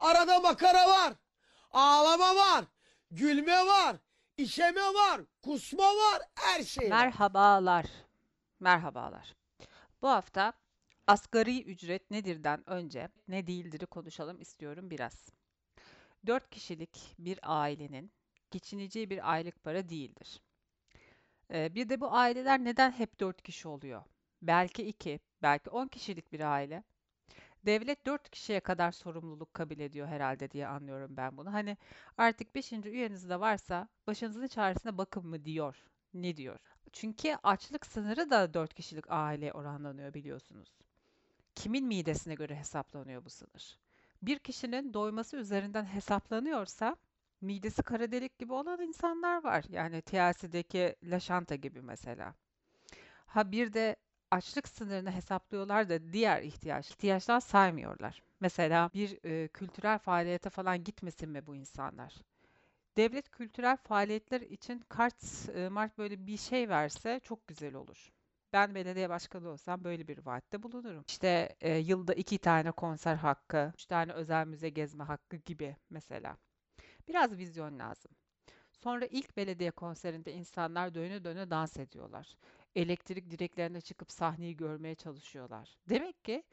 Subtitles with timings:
[0.00, 1.14] Arada makara var.
[1.70, 2.64] Ağlama var.
[3.10, 3.96] Gülme var.
[4.36, 5.20] işeme var.
[5.42, 6.22] Kusma var.
[6.34, 7.04] Her şey var.
[7.04, 7.86] Merhabalar.
[8.60, 9.36] Merhabalar.
[10.02, 10.52] Bu hafta
[11.06, 15.28] asgari ücret nedirden önce ne değildir'i konuşalım istiyorum biraz.
[16.26, 18.12] 4 kişilik bir ailenin
[18.50, 20.42] geçineceği bir aylık para değildir.
[21.52, 24.02] Ee, bir de bu aileler neden hep 4 kişi oluyor?
[24.42, 26.82] Belki 2, belki 10 kişilik bir aile.
[27.66, 31.52] Devlet 4 kişiye kadar sorumluluk kabul ediyor herhalde diye anlıyorum ben bunu.
[31.52, 31.76] Hani
[32.18, 32.72] artık 5.
[32.72, 35.84] üyeniz de varsa başınızın çaresine bakın mı diyor.
[36.14, 36.58] Ne diyor?
[36.92, 40.78] Çünkü açlık sınırı da 4 kişilik aile oranlanıyor biliyorsunuz.
[41.54, 43.78] Kimin midesine göre hesaplanıyor bu sınır?
[44.22, 46.96] Bir kişinin doyması üzerinden hesaplanıyorsa
[47.40, 49.64] midesi kara delik gibi olan insanlar var.
[49.68, 52.34] Yani TLC'deki Laşanta gibi mesela.
[53.26, 53.96] Ha bir de
[54.30, 58.22] açlık sınırını hesaplıyorlar da diğer ihtiyaç, ihtiyaçlar saymıyorlar.
[58.40, 62.14] Mesela bir e, kültürel faaliyete falan gitmesin mi bu insanlar?
[62.96, 68.12] Devlet kültürel faaliyetler için kart, e, mart böyle bir şey verse çok güzel olur.
[68.52, 71.04] Ben belediye başkanı olsam böyle bir vaatte bulunurum.
[71.08, 76.36] İşte e, yılda iki tane konser hakkı, üç tane özel müze gezme hakkı gibi mesela.
[77.08, 78.12] Biraz vizyon lazım.
[78.72, 82.36] Sonra ilk belediye konserinde insanlar döne döne dans ediyorlar.
[82.76, 85.78] Elektrik direklerine çıkıp sahneyi görmeye çalışıyorlar.
[85.88, 86.44] Demek ki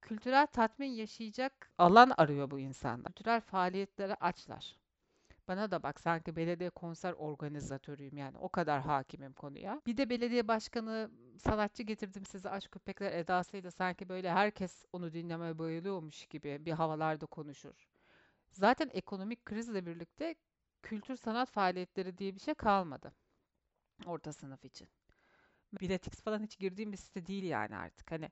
[0.00, 3.04] kültürel tatmin yaşayacak alan arıyor bu insanlar.
[3.04, 4.78] Kültürel faaliyetlere açlar.
[5.48, 9.82] Bana da bak sanki belediye konser organizatörüyüm yani o kadar hakimim konuya.
[9.86, 15.58] Bir de belediye başkanı sanatçı getirdim size aşk köpekler edasıyla sanki böyle herkes onu dinlemeye
[15.58, 17.88] bayılıyormuş gibi bir havalarda konuşur.
[18.52, 20.34] Zaten ekonomik krizle birlikte
[20.82, 23.12] kültür sanat faaliyetleri diye bir şey kalmadı
[24.06, 24.88] orta sınıf için.
[25.80, 28.10] Biletix falan hiç girdiğim bir site değil yani artık.
[28.12, 28.30] Hani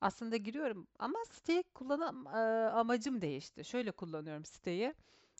[0.00, 2.30] aslında giriyorum ama siteyi kullanım e,
[2.70, 3.64] amacım değişti.
[3.64, 4.94] Şöyle kullanıyorum siteyi.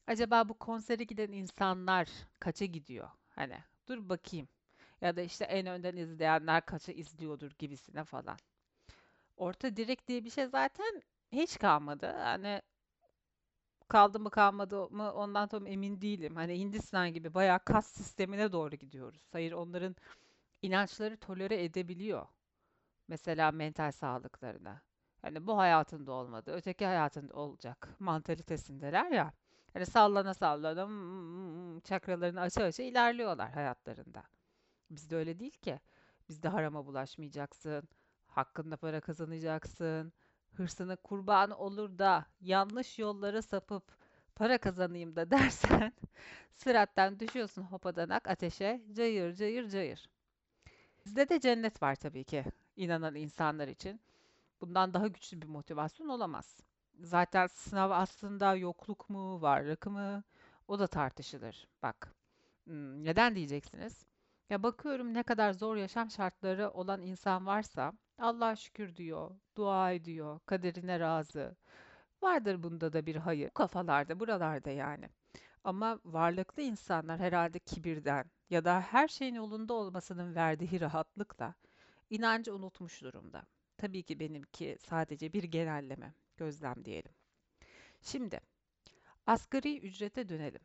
[0.07, 2.09] Acaba bu konsere giden insanlar
[2.41, 3.09] kaça gidiyor?
[3.35, 4.49] Hani dur bakayım.
[5.01, 8.37] Ya da işte en önden izleyenler kaça izliyordur gibisine falan.
[9.37, 12.07] Orta direkt diye bir şey zaten hiç kalmadı.
[12.07, 12.63] Hani
[13.89, 16.37] kaldı mı kalmadı mı ondan tam emin değilim.
[16.37, 19.23] Hani Hindistan gibi bayağı kas sistemine doğru gidiyoruz.
[19.33, 19.97] Hayır onların
[20.67, 22.27] inançları tolere edebiliyor.
[23.09, 24.83] Mesela mental sağlıklarına.
[25.23, 29.33] Hani bu hayatında olmadı, öteki hayatında olacak mantalitesindeler ya.
[29.73, 34.23] Hani sallana sallana mm, çakralarını aça aça ilerliyorlar hayatlarında.
[34.91, 35.81] Bizde öyle değil ki.
[36.29, 37.89] Bizde harama bulaşmayacaksın,
[38.27, 40.13] hakkında para kazanacaksın,
[40.57, 43.85] hırsına kurban olur da yanlış yollara sapıp
[44.35, 45.93] para kazanayım da dersen
[46.55, 50.11] sırattan düşüyorsun hopadanak ateşe cayır cayır cayır.
[51.07, 52.45] Bizde de cennet var tabii ki
[52.77, 54.01] inanan insanlar için.
[54.61, 56.61] Bundan daha güçlü bir motivasyon olamaz.
[57.01, 60.23] Zaten sınav aslında yokluk mu, varlık mı?
[60.69, 61.69] O da tartışılır.
[61.83, 62.15] Bak,
[62.67, 64.07] neden diyeceksiniz?
[64.51, 70.41] Ya bakıyorum ne kadar zor yaşam şartları olan insan varsa Allah'a şükür diyor, dua ediyor,
[70.47, 71.57] kaderine razı.
[72.23, 73.49] Vardır bunda da bir hayır.
[73.51, 75.09] Bu kafalarda, buralarda yani.
[75.65, 81.55] Ama varlıklı insanlar herhalde kibirden ya da her şeyin yolunda olmasının verdiği rahatlıkla
[82.11, 83.47] inancı unutmuş durumda.
[83.79, 87.13] Tabii ki benimki sadece bir genelleme, gözlem diyelim.
[88.03, 88.41] Şimdi
[89.27, 90.61] asgari ücrete dönelim.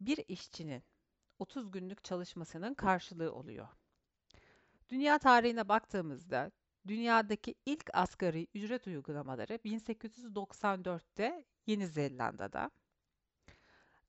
[0.00, 0.82] Bir işçinin
[1.38, 3.68] 30 günlük çalışmasının karşılığı oluyor.
[4.88, 6.50] Dünya tarihine baktığımızda
[6.86, 12.70] dünyadaki ilk asgari ücret uygulamaları 1894'te Yeni Zelanda'da,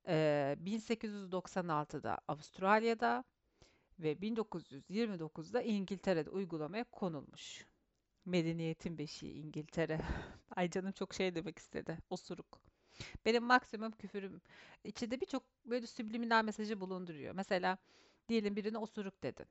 [0.10, 3.24] 1896'da Avustralya'da
[4.00, 7.66] ve 1929'da İngiltere'de uygulamaya konulmuş.
[8.26, 10.02] Medeniyetin beşiği İngiltere.
[10.56, 11.98] Ay canım çok şey demek istedi.
[12.10, 12.62] Osuruk.
[13.26, 14.42] Benim maksimum küfürüm
[14.84, 17.36] içinde birçok böyle subliminal mesajı bulunduruyor.
[17.36, 17.78] Mesela
[18.30, 19.46] diyelim birine osuruk dedin.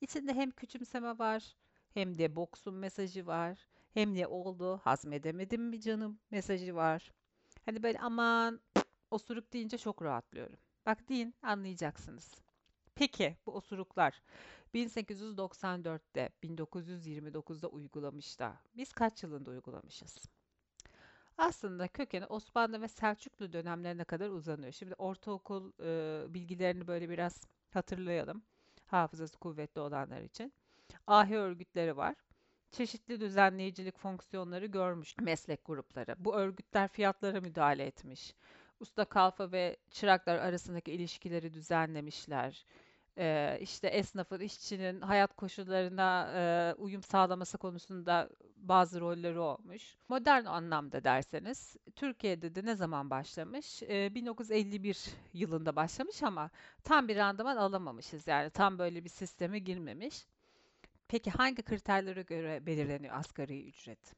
[0.00, 1.56] İçinde hem küçümseme var,
[1.94, 7.12] hem de boksun mesajı var, hem de oldu hazmedemedim mi canım mesajı var.
[7.64, 8.60] Hani böyle aman
[9.12, 10.56] osuruk deyince çok rahatlıyorum.
[10.86, 12.34] Bak deyin anlayacaksınız.
[12.94, 14.22] Peki bu osuruklar
[14.74, 20.24] 1894'te, 1929'da uygulamış da biz kaç yılında uygulamışız?
[21.38, 24.72] Aslında kökeni Osmanlı ve Selçuklu dönemlerine kadar uzanıyor.
[24.72, 28.42] Şimdi ortaokul e, bilgilerini böyle biraz hatırlayalım.
[28.86, 30.52] Hafızası kuvvetli olanlar için.
[31.06, 32.14] Ahi örgütleri var.
[32.70, 36.16] Çeşitli düzenleyicilik fonksiyonları görmüş meslek grupları.
[36.18, 38.34] Bu örgütler fiyatlara müdahale etmiş.
[38.82, 42.66] Usta kalfa ve çıraklar arasındaki ilişkileri düzenlemişler.
[43.18, 49.96] Eee, işte esnafın, işçinin hayat koşullarına eee, uyum sağlaması konusunda bazı rolleri olmuş.
[50.08, 53.82] Modern anlamda derseniz Türkiye'de de ne zaman başlamış?
[53.82, 56.50] Eee, 1951 yılında başlamış ama
[56.84, 58.26] tam bir randıman alamamışız.
[58.26, 60.26] Yani tam böyle bir sisteme girmemiş.
[61.08, 64.14] Peki hangi kriterlere göre belirleniyor asgari ücret?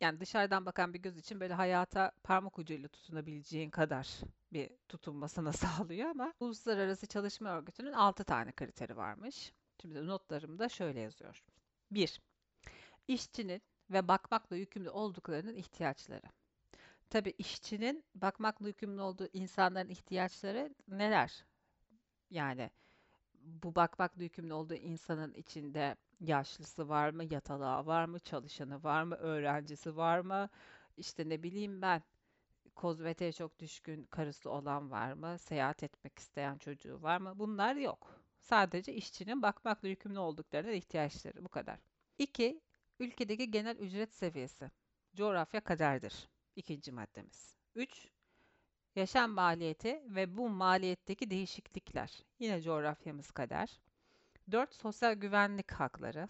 [0.00, 4.08] Yani dışarıdan bakan bir göz için böyle hayata parmak ucuyla tutunabileceğin kadar
[4.52, 9.52] bir tutunmasını sağlıyor ama Uluslararası Çalışma Örgütü'nün 6 tane kriteri varmış.
[9.80, 11.42] Şimdi notlarımda şöyle yazıyor.
[11.90, 12.20] 1.
[13.08, 16.26] İşçinin ve bakmakla yükümlü olduklarının ihtiyaçları.
[17.10, 21.44] Tabii işçinin bakmakla yükümlü olduğu insanların ihtiyaçları neler?
[22.30, 22.70] Yani
[23.62, 29.14] bu bakmakla yükümlü olduğu insanın içinde yaşlısı var mı, yatalağı var mı, çalışanı var mı,
[29.14, 30.48] öğrencisi var mı?
[30.96, 32.02] İşte ne bileyim ben
[32.74, 35.38] kozmetiğe çok düşkün karısı olan var mı?
[35.38, 37.32] Seyahat etmek isteyen çocuğu var mı?
[37.36, 38.20] Bunlar yok.
[38.40, 41.78] Sadece işçinin bakmakla yükümlü olduklarına ihtiyaçları bu kadar.
[42.18, 42.60] 2.
[43.00, 44.70] Ülkedeki genel ücret seviyesi.
[45.14, 46.28] Coğrafya kaderdir.
[46.56, 47.56] İkinci maddemiz.
[47.74, 48.08] 3.
[48.96, 52.24] Yaşam maliyeti ve bu maliyetteki değişiklikler.
[52.38, 53.80] Yine coğrafyamız kader.
[54.50, 54.74] 4.
[54.74, 56.28] Sosyal güvenlik hakları.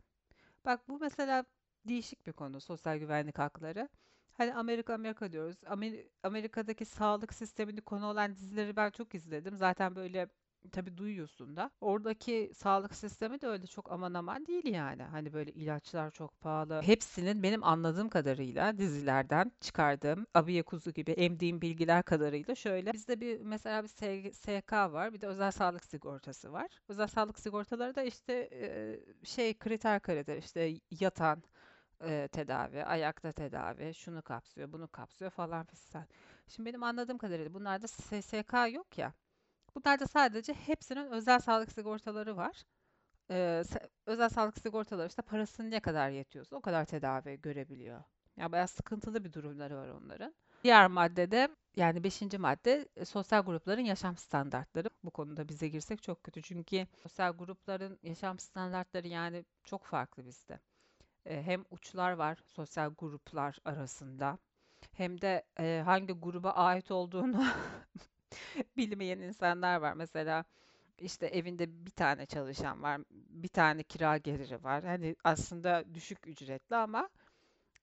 [0.64, 1.44] Bak bu mesela
[1.84, 3.88] değişik bir konu sosyal güvenlik hakları.
[4.32, 5.56] Hani Amerika Amerika diyoruz.
[5.64, 9.56] Amer- Amerika'daki sağlık sistemini konu olan dizileri ben çok izledim.
[9.56, 10.28] Zaten böyle
[10.72, 11.70] tabii duyuyorsun da.
[11.80, 15.02] Oradaki sağlık sistemi de öyle çok aman aman değil yani.
[15.02, 16.82] Hani böyle ilaçlar çok pahalı.
[16.82, 22.92] Hepsinin benim anladığım kadarıyla dizilerden çıkardığım abiye kuzu gibi emdiğim bilgiler kadarıyla şöyle.
[22.92, 23.88] Bizde bir mesela bir
[24.32, 25.12] SK var.
[25.12, 26.68] Bir de özel sağlık sigortası var.
[26.88, 28.50] Özel sağlık sigortaları da işte
[29.24, 31.42] şey kriter kriter işte yatan
[32.32, 36.04] tedavi, ayakta tedavi, şunu kapsıyor, bunu kapsıyor falan fistan.
[36.48, 39.12] Şimdi benim anladığım kadarıyla bunlarda SSK yok ya.
[39.74, 42.62] Bunlarda sadece hepsinin özel sağlık sigortaları var.
[43.30, 43.62] Ee,
[44.06, 48.02] özel sağlık sigortaları işte parasının ne kadar yetiyorsa o kadar tedavi görebiliyor.
[48.36, 50.34] Ya bayağı sıkıntılı bir durumları var onların.
[50.64, 54.90] Diğer maddede yani beşinci madde e, sosyal grupların yaşam standartları.
[55.04, 56.42] Bu konuda bize girsek çok kötü.
[56.42, 60.60] Çünkü sosyal grupların yaşam standartları yani çok farklı bizde.
[61.26, 64.38] E, hem uçlar var sosyal gruplar arasında
[64.92, 67.44] hem de e, hangi gruba ait olduğunu
[68.76, 69.92] bilmeyen insanlar var.
[69.94, 70.44] Mesela
[70.98, 74.84] işte evinde bir tane çalışan var, bir tane kira geliri var.
[74.84, 77.08] Hani aslında düşük ücretli ama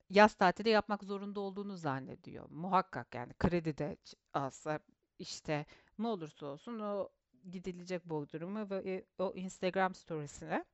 [0.10, 2.50] yaz tatili yapmak zorunda olduğunu zannediyor.
[2.50, 3.98] Muhakkak yani kredi de
[4.34, 4.80] alsa
[5.20, 5.66] işte
[6.00, 7.10] ne olursa olsun o
[7.52, 10.66] gidilecek Bodrum'a ve e, o Instagram storiesine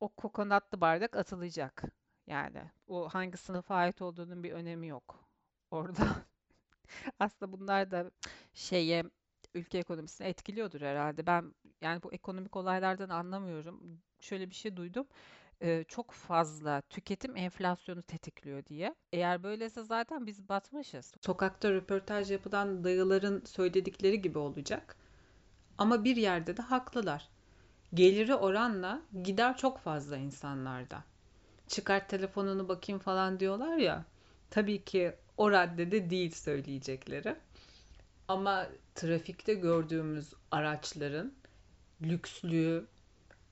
[0.00, 1.82] o kokonatlı bardak atılacak.
[2.26, 5.28] Yani o hangi sınıfa ait olduğunun bir önemi yok.
[5.70, 6.06] Orada
[7.20, 8.10] aslında bunlar da
[8.54, 9.04] şeye
[9.54, 11.26] ülke ekonomisini etkiliyordur herhalde.
[11.26, 14.00] Ben yani bu ekonomik olaylardan anlamıyorum.
[14.20, 15.06] Şöyle bir şey duydum.
[15.62, 18.94] Ee, çok fazla tüketim enflasyonu tetikliyor diye.
[19.12, 21.12] Eğer böyleyse zaten biz batmışız.
[21.20, 24.96] Sokakta röportaj yapılan dayıların söyledikleri gibi olacak.
[25.78, 27.28] Ama bir yerde de haklılar.
[27.94, 31.04] Geliri oranla gider çok fazla insanlarda.
[31.68, 34.04] Çıkart telefonunu bakayım falan diyorlar ya.
[34.50, 37.36] Tabii ki o raddede değil söyleyecekleri.
[38.28, 41.32] Ama trafikte gördüğümüz araçların
[42.02, 42.86] lükslüğü,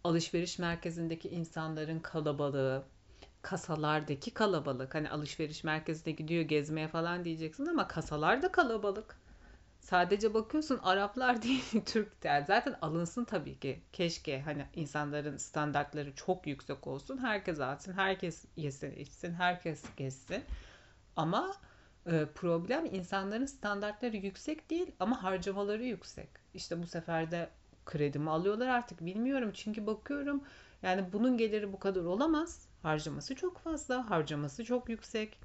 [0.04, 2.84] alışveriş merkezindeki insanların kalabalığı,
[3.42, 4.94] kasalardaki kalabalık.
[4.94, 9.16] Hani alışveriş merkezine gidiyor gezmeye falan diyeceksin ama kasalar da kalabalık.
[9.80, 12.42] Sadece bakıyorsun Araplar değil Türkler.
[12.42, 13.82] Zaten alınsın tabii ki.
[13.92, 17.18] Keşke hani insanların standartları çok yüksek olsun.
[17.18, 20.44] Herkes alsın, herkes yesin, içsin, herkes gezsin.
[21.16, 21.56] Ama
[22.34, 26.28] problem insanların standartları yüksek değil ama harcamaları yüksek.
[26.54, 27.48] İşte bu sefer de
[27.86, 29.50] kredi mi alıyorlar artık bilmiyorum.
[29.54, 30.42] Çünkü bakıyorum
[30.82, 32.68] yani bunun geliri bu kadar olamaz.
[32.82, 35.38] Harcaması çok fazla, harcaması çok yüksek.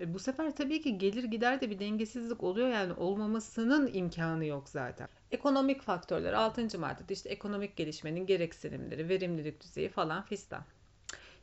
[0.00, 4.68] E, bu sefer tabii ki gelir gider de bir dengesizlik oluyor yani olmamasının imkanı yok
[4.68, 5.08] zaten.
[5.30, 6.78] Ekonomik faktörler 6.
[6.78, 10.62] maddede işte ekonomik gelişmenin gereksinimleri, verimlilik düzeyi falan fistan.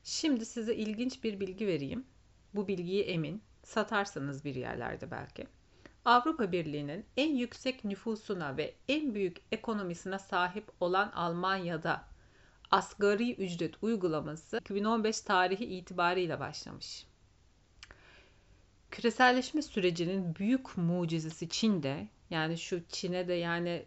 [0.04, 2.06] Şimdi size ilginç bir bilgi vereyim.
[2.56, 5.48] Bu bilgiyi emin satarsınız bir yerlerde belki.
[6.06, 12.04] Avrupa Birliği'nin en yüksek nüfusuna ve en büyük ekonomisine sahip olan Almanya'da
[12.72, 17.08] asgari ücret uygulaması 2015 tarihi itibariyle başlamış.
[18.92, 22.08] Küreselleşme sürecinin büyük mucizesi Çin'de.
[22.30, 23.86] Yani şu Çin'e de yani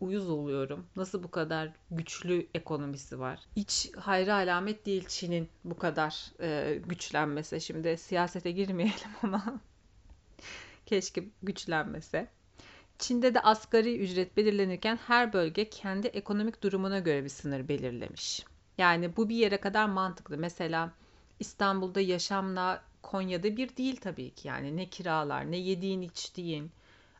[0.00, 0.86] uyuz oluyorum.
[0.96, 3.40] Nasıl bu kadar güçlü ekonomisi var?
[3.56, 7.60] Hiç hayra alamet değil Çin'in bu kadar e, güçlenmesi.
[7.60, 9.60] Şimdi siyasete girmeyelim ama
[10.86, 12.28] keşke güçlenmese.
[12.98, 18.44] Çin'de de asgari ücret belirlenirken her bölge kendi ekonomik durumuna göre bir sınır belirlemiş.
[18.78, 20.38] Yani bu bir yere kadar mantıklı.
[20.38, 20.92] Mesela
[21.40, 24.48] İstanbul'da yaşamla Konya'da bir değil tabii ki.
[24.48, 26.70] Yani ne kiralar, ne yediğin, içtiğin.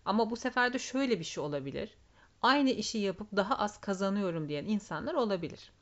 [0.04, 1.97] Ama bu sefer de şöyle bir şey olabilir.
[2.42, 5.72] Aynı işi yapıp daha az kazanıyorum diyen insanlar olabilir.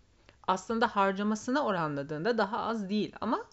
[0.47, 3.45] Aslında harcamasına oranladığında daha az değil ama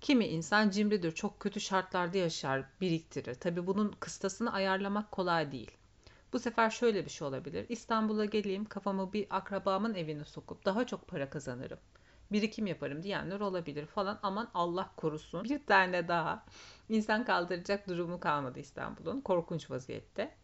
[0.00, 3.34] kimi insan cimridir, çok kötü şartlarda yaşar, biriktirir.
[3.34, 5.70] Tabii bunun kıstasını ayarlamak kolay değil.
[6.32, 7.66] Bu sefer şöyle bir şey olabilir.
[7.68, 11.78] İstanbul'a geleyim, kafamı bir akrabamın evine sokup daha çok para kazanırım.
[12.32, 14.18] Birikim yaparım diyenler olabilir falan.
[14.22, 15.44] Aman Allah korusun.
[15.44, 16.44] Bir tane daha
[16.88, 19.20] insan kaldıracak durumu kalmadı İstanbul'un.
[19.20, 20.37] Korkunç vaziyette.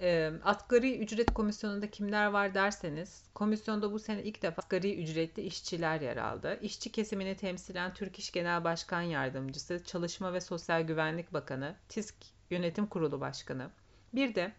[0.00, 6.00] E, asgari ücret komisyonunda kimler var derseniz, komisyonda bu sene ilk defa asgari ücretli işçiler
[6.00, 6.58] yer aldı.
[6.62, 12.14] İşçi kesimini temsilen Türk İş Genel Başkan Yardımcısı, Çalışma ve Sosyal Güvenlik Bakanı, TİSK
[12.50, 13.70] Yönetim Kurulu Başkanı.
[14.14, 14.52] Bir de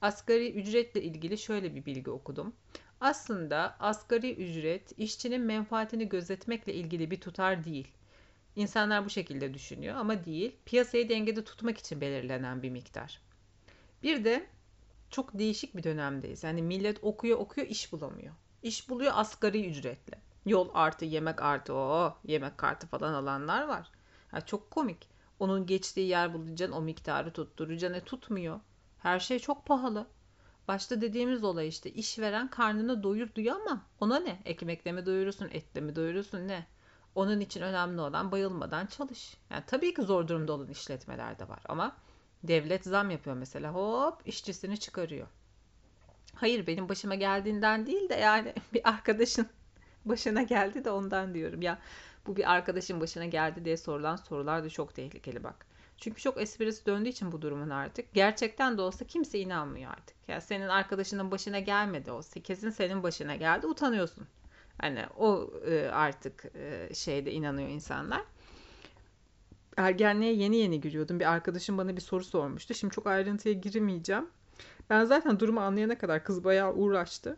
[0.00, 2.54] asgari ücretle ilgili şöyle bir bilgi okudum.
[3.00, 7.88] Aslında asgari ücret işçinin menfaatini gözetmekle ilgili bir tutar değil.
[8.56, 10.56] İnsanlar bu şekilde düşünüyor ama değil.
[10.64, 13.20] Piyasayı dengede tutmak için belirlenen bir miktar.
[14.02, 14.46] Bir de
[15.12, 16.44] çok değişik bir dönemdeyiz.
[16.44, 18.34] Yani millet okuyor okuyor iş bulamıyor.
[18.62, 20.20] İş buluyor asgari ücretle.
[20.46, 23.90] Yol artı yemek artı o yemek kartı falan alanlar var.
[24.32, 25.08] Ya çok komik.
[25.38, 27.98] Onun geçtiği yer bulacaksın o miktarı tutturacaksın.
[27.98, 28.60] E tutmuyor.
[28.98, 30.06] Her şey çok pahalı.
[30.68, 34.42] Başta dediğimiz olay işte işveren karnını doyur diyor ama ona ne?
[34.44, 36.66] Ekmekle mi doyurursun, etle mi doyurursun ne?
[37.14, 39.36] Onun için önemli olan bayılmadan çalış.
[39.50, 41.96] Yani tabii ki zor durumda olan işletmeler de var ama
[42.44, 45.26] devlet zam yapıyor mesela hop işçisini çıkarıyor.
[46.34, 49.46] Hayır benim başıma geldiğinden değil de yani bir arkadaşın
[50.04, 51.62] başına geldi de ondan diyorum.
[51.62, 51.78] Ya
[52.26, 55.66] bu bir arkadaşın başına geldi diye sorulan sorular da çok tehlikeli bak.
[55.98, 58.14] Çünkü çok esprisi döndüğü için bu durumun artık.
[58.14, 60.16] Gerçekten de olsa kimse inanmıyor artık.
[60.28, 64.26] Ya yani senin arkadaşının başına gelmedi olsa kesin senin başına geldi utanıyorsun.
[64.78, 68.22] Hani o e, artık e, şeyde inanıyor insanlar.
[69.76, 71.20] Ergenliğe yeni yeni giriyordum.
[71.20, 72.74] Bir arkadaşım bana bir soru sormuştu.
[72.74, 74.26] Şimdi çok ayrıntıya girmeyeceğim.
[74.90, 77.36] Ben zaten durumu anlayana kadar kız bayağı uğraştı.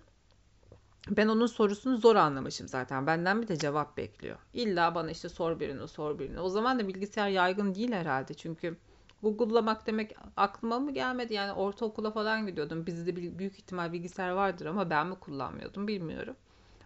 [1.11, 3.07] Ben onun sorusunu zor anlamışım zaten.
[3.07, 4.39] Benden bir de cevap bekliyor.
[4.53, 6.41] İlla bana işte sor birini sor birini.
[6.41, 8.35] O zaman da bilgisayar yaygın değil herhalde.
[8.35, 8.77] Çünkü
[9.23, 11.35] Google'lamak demek aklıma mı gelmedi?
[11.35, 12.87] Yani ortaokula falan gidiyordum.
[12.87, 16.37] Bizde büyük ihtimal bilgisayar vardır ama ben mi kullanmıyordum bilmiyorum.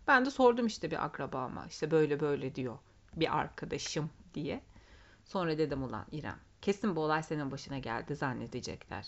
[0.09, 1.67] Ben de sordum işte bir akrabama.
[1.67, 2.79] İşte böyle böyle diyor.
[3.17, 4.61] Bir arkadaşım diye.
[5.29, 6.39] Sonra dedim ulan İrem.
[6.63, 9.07] Kesin bu olay senin başına geldi zannedecekler.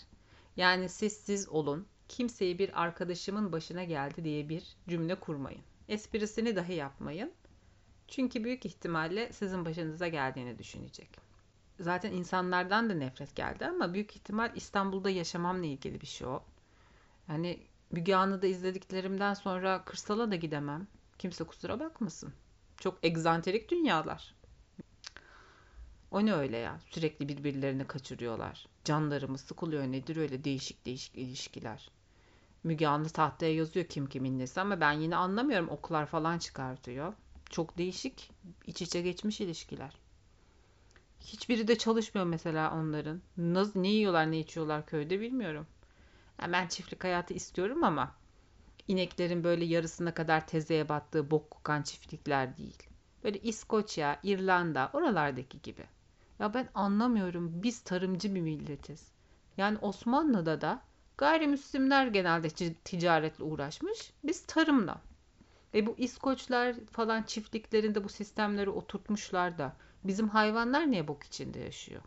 [0.57, 5.61] Yani siz siz olun kimseyi bir arkadaşımın başına geldi diye bir cümle kurmayın.
[5.87, 7.31] Esprisini dahi yapmayın.
[8.07, 11.09] Çünkü büyük ihtimalle sizin başınıza geldiğini düşünecek.
[11.79, 16.43] Zaten insanlardan da nefret geldi ama büyük ihtimal İstanbul'da yaşamamla ilgili bir şey o.
[17.29, 17.59] Yani
[17.91, 20.87] Müge Anlı'da izlediklerimden sonra kırsala da gidemem.
[21.19, 22.33] Kimse kusura bakmasın.
[22.77, 24.35] Çok egzantrik dünyalar.
[26.11, 26.79] O ne öyle ya?
[26.89, 28.65] Sürekli birbirlerini kaçırıyorlar.
[28.83, 31.91] Canlarımı sıkılıyor nedir öyle değişik değişik ilişkiler.
[32.63, 35.69] Müge Anlı tahtaya yazıyor kim kimin nesi ama ben yine anlamıyorum.
[35.69, 37.13] Oklar falan çıkartıyor.
[37.49, 38.31] Çok değişik
[38.67, 39.93] iç içe geçmiş ilişkiler.
[41.19, 43.21] Hiçbiri de çalışmıyor mesela onların.
[43.37, 45.67] Nasıl, ne yiyorlar ne içiyorlar köyde bilmiyorum.
[46.41, 48.15] Yani ben çiftlik hayatı istiyorum ama
[48.87, 52.83] ineklerin böyle yarısına kadar tezeye battığı bok kokan çiftlikler değil.
[53.23, 55.83] Böyle İskoçya, İrlanda oralardaki gibi.
[56.41, 57.63] Ya ben anlamıyorum.
[57.63, 59.11] Biz tarımcı bir milletiz.
[59.57, 60.81] Yani Osmanlı'da da
[61.17, 64.13] gayrimüslimler genelde ticaretle uğraşmış.
[64.23, 65.01] Biz tarımla.
[65.73, 72.01] Ve bu İskoçlar falan çiftliklerinde bu sistemleri oturtmuşlar da bizim hayvanlar niye bok içinde yaşıyor?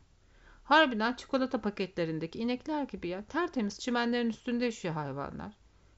[0.64, 3.24] Harbiden çikolata paketlerindeki inekler gibi ya.
[3.24, 5.52] Tertemiz çimenlerin üstünde yaşıyor hayvanlar.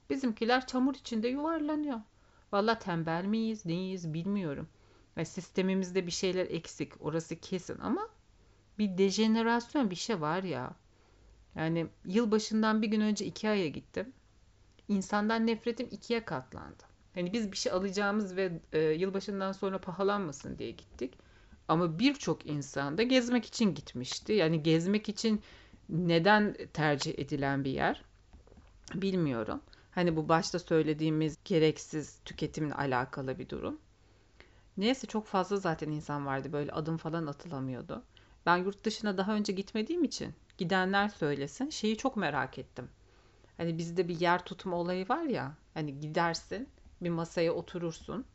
[0.09, 2.01] Bizimkiler çamur içinde yuvarlanıyor.
[2.51, 4.69] Valla tembel miyiz, neyiz bilmiyorum.
[5.17, 6.93] Ve sistemimizde bir şeyler eksik.
[6.99, 8.09] Orası kesin ama
[8.79, 10.71] bir dejenerasyon bir şey var ya.
[11.55, 14.13] Yani yılbaşından bir gün önce Ikea'ya gittim.
[14.87, 16.83] İnsandan nefretim ikiye katlandı.
[17.13, 21.13] Hani biz bir şey alacağımız ve e, yılbaşından sonra pahalanmasın diye gittik.
[21.67, 24.33] Ama birçok insan da gezmek için gitmişti.
[24.33, 25.41] Yani gezmek için
[25.89, 28.03] neden tercih edilen bir yer
[28.93, 29.61] bilmiyorum.
[29.91, 33.79] Hani bu başta söylediğimiz gereksiz tüketimle alakalı bir durum.
[34.77, 38.03] Neyse çok fazla zaten insan vardı böyle adım falan atılamıyordu.
[38.47, 42.89] Ben yurt dışına daha önce gitmediğim için gidenler söylesin şeyi çok merak ettim.
[43.57, 46.69] Hani bizde bir yer tutma olayı var ya hani gidersin
[47.01, 48.25] bir masaya oturursun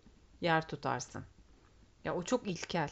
[0.41, 1.25] yer tutarsın.
[2.05, 2.91] Ya o çok ilkel.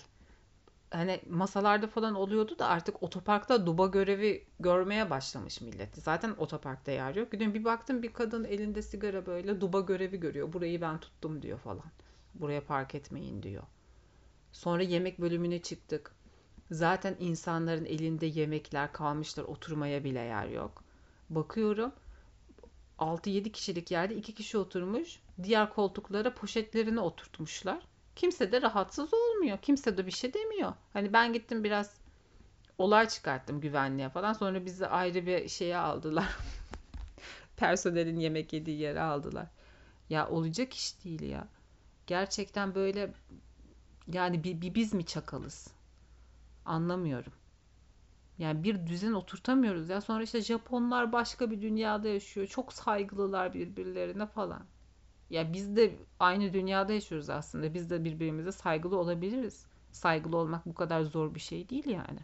[0.91, 5.97] hani masalarda falan oluyordu da artık otoparkta duba görevi görmeye başlamış millet.
[5.97, 7.33] Zaten otoparkta yer yok.
[7.33, 10.53] Gidiyorum bir baktım bir kadın elinde sigara böyle duba görevi görüyor.
[10.53, 11.91] Burayı ben tuttum diyor falan.
[12.35, 13.63] Buraya park etmeyin diyor.
[14.53, 16.20] Sonra yemek bölümüne çıktık.
[16.71, 20.85] Zaten insanların elinde yemekler kalmışlar oturmaya bile yer yok.
[21.31, 21.93] Bakıyorum
[22.99, 25.21] 6-7 kişilik yerde 2 kişi oturmuş.
[25.43, 27.83] Diğer koltuklara poşetlerini oturtmuşlar.
[28.17, 29.59] Kimse de rahatsız olmuyor.
[29.59, 30.73] Kimse de bir şey demiyor.
[30.93, 31.95] Hani ben gittim biraz
[32.79, 34.33] olay çıkarttım güvenliğe falan.
[34.33, 36.37] Sonra bizi ayrı bir şeye aldılar.
[37.57, 39.47] Personelin yemek yediği yere aldılar.
[40.11, 41.49] Ya olacak iş değil ya.
[42.07, 43.13] Gerçekten böyle
[44.13, 45.80] yani bir, bir biz mi çakalız?
[46.71, 47.33] Anlamıyorum.
[48.39, 50.01] Yani bir düzen oturtamıyoruz ya.
[50.01, 52.47] Sonra işte Japonlar başka bir dünyada yaşıyor.
[52.47, 54.67] Çok saygılılar birbirlerine falan.
[55.31, 57.75] Ya biz de aynı dünyada yaşıyoruz aslında.
[57.75, 59.67] Biz de birbirimize saygılı olabiliriz.
[59.93, 62.21] Saygılı olmak bu kadar zor bir şey değil yani.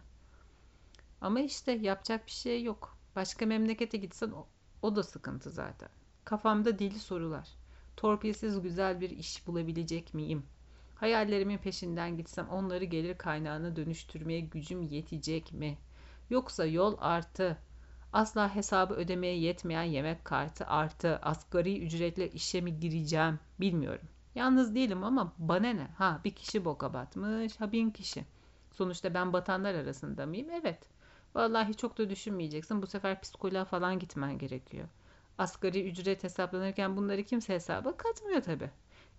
[1.21, 2.97] Ama işte yapacak bir şey yok.
[3.15, 4.47] Başka memlekete gitsen o,
[4.81, 5.89] o da sıkıntı zaten.
[6.25, 7.49] Kafamda deli sorular.
[7.97, 10.45] Torpilsiz güzel bir iş bulabilecek miyim?
[10.99, 15.77] Hayallerimin peşinden gitsem onları gelir kaynağına dönüştürmeye gücüm yetecek mi?
[16.29, 17.57] Yoksa yol artı,
[18.13, 24.07] asla hesabı ödemeye yetmeyen yemek kartı artı, asgari ücretle işe mi gireceğim bilmiyorum.
[24.35, 25.87] Yalnız değilim ama bana ne?
[25.97, 28.25] Ha bir kişi boka batmış, ha bin kişi.
[28.73, 30.49] Sonuçta ben batanlar arasında mıyım?
[30.49, 30.79] Evet.
[31.35, 32.81] Vallahi çok da düşünmeyeceksin.
[32.81, 34.87] Bu sefer psikoloğa falan gitmen gerekiyor.
[35.37, 38.69] Asgari ücret hesaplanırken bunları kimse hesaba katmıyor tabii.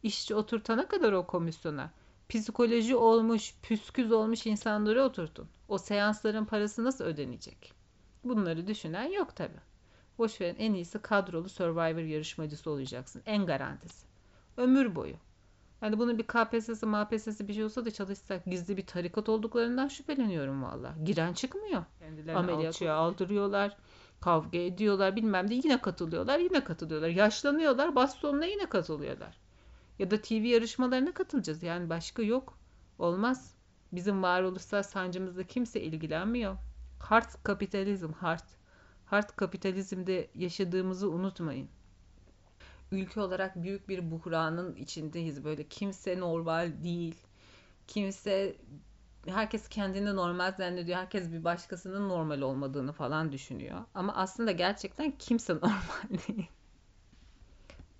[0.02, 1.90] İşçi oturtana kadar o komisyona
[2.28, 5.48] psikoloji olmuş, püsküz olmuş insanları oturtun.
[5.68, 7.72] O seansların parası nasıl ödenecek?
[8.24, 9.56] Bunları düşünen yok tabi.
[10.18, 13.22] Boş verin en iyisi kadrolu Survivor yarışmacısı olacaksın.
[13.26, 14.06] En garantisi.
[14.56, 15.14] Ömür boyu.
[15.82, 20.62] Yani bunun bir KPSS'si, MPSS'si bir şey olsa da çalışsak gizli bir tarikat olduklarından şüpheleniyorum
[20.62, 20.94] valla.
[21.04, 21.84] Giren çıkmıyor.
[21.98, 23.76] Kendilerini Ameliyat alçıya aldırıyorlar.
[24.20, 27.08] Kavga ediyorlar bilmem de yine katılıyorlar yine katılıyorlar.
[27.08, 29.47] Yaşlanıyorlar bastonla yine katılıyorlar.
[29.98, 31.62] Ya da TV yarışmalarına katılacağız.
[31.62, 32.58] Yani başka yok.
[32.98, 33.54] Olmaz.
[33.92, 36.56] Bizim varoluşsal sancımızla kimse ilgilenmiyor.
[36.98, 38.44] Hard kapitalizm, hard.
[39.06, 41.68] Hard kapitalizmde yaşadığımızı unutmayın.
[42.92, 45.44] Ülke olarak büyük bir buhranın içindeyiz.
[45.44, 47.14] Böyle kimse normal değil.
[47.86, 48.56] Kimse
[49.26, 50.98] herkes kendini normal zannediyor.
[50.98, 53.80] Herkes bir başkasının normal olmadığını falan düşünüyor.
[53.94, 56.48] Ama aslında gerçekten kimse normal değil.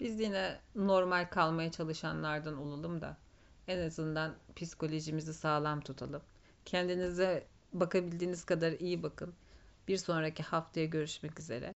[0.00, 3.16] Biz yine normal kalmaya çalışanlardan olalım da
[3.68, 6.22] en azından psikolojimizi sağlam tutalım.
[6.64, 9.34] Kendinize bakabildiğiniz kadar iyi bakın.
[9.88, 11.74] Bir sonraki haftaya görüşmek üzere.